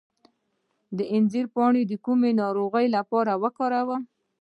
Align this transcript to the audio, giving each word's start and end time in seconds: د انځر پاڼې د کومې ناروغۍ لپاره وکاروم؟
د 0.97 0.99
انځر 1.15 1.45
پاڼې 1.55 1.83
د 1.87 1.93
کومې 2.05 2.31
ناروغۍ 2.41 2.85
لپاره 2.95 3.31
وکاروم؟ 3.43 4.01